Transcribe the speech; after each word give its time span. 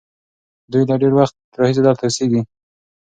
دوی 0.71 0.83
له 0.89 0.95
ډېر 1.01 1.13
وخت 1.19 1.35
راهیسې 1.59 1.81
دلته 1.83 2.03
اوسېږي. 2.05 2.41